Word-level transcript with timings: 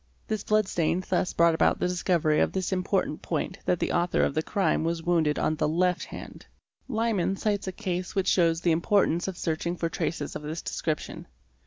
This 0.27 0.43
blood 0.43 0.67
stain 0.67 1.03
thus 1.07 1.31
brought 1.31 1.53
about 1.53 1.77
the 1.79 1.87
discovery 1.87 2.39
of 2.39 2.53
this 2.53 2.71
important 2.71 3.21
point 3.21 3.59
that 3.65 3.77
the 3.79 3.91
author 3.91 4.23
of 4.23 4.33
the 4.33 4.41
crime 4.41 4.83
was 4.83 5.03
wounded 5.03 5.37
on 5.37 5.55
the 5.57 5.67
left 5.69 6.05
hand. 6.05 6.43
Liman 6.87 7.35
cites 7.35 7.67
a 7.67 7.71
case 7.71 8.15
which 8.15 8.27
shows 8.27 8.61
the 8.61 8.71
importance 8.71 9.27
of 9.27 9.37
searching 9.37 9.75
for 9.77 9.89
traces 9.89 10.35
of 10.35 10.41
this 10.41 10.63
description. 10.63 11.27